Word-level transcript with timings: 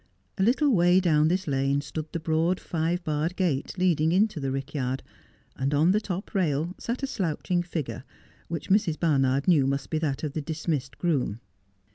A 0.39 0.41
little 0.41 0.71
way 0.71 0.99
down 0.99 1.27
this 1.27 1.45
lane 1.45 1.79
stood 1.79 2.11
the 2.11 2.19
broad 2.19 2.59
five 2.59 3.03
barred 3.03 3.35
gate 3.35 3.77
leading 3.77 4.11
into 4.11 4.39
the 4.39 4.49
rick 4.51 4.73
yard, 4.73 5.03
and 5.55 5.75
on 5.75 5.91
the 5.91 6.01
top 6.01 6.33
rail 6.33 6.73
sat 6.79 7.03
a 7.03 7.05
slouching 7.05 7.61
figure, 7.61 8.03
which 8.47 8.71
Mrs. 8.71 8.99
Barnard 8.99 9.47
knew 9.47 9.67
must 9.67 9.91
be 9.91 9.99
that 9.99 10.23
of 10.23 10.33
the 10.33 10.41
dismissed 10.41 10.97
groom. 10.97 11.39